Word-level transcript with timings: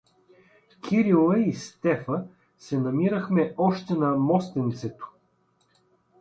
Кирила 0.83 1.37
и 1.39 1.53
Стефа 1.53 2.23
се 2.57 2.79
намирахме 2.79 3.53
още 3.57 3.93
на 3.93 4.15
мостенцето. 4.15 5.11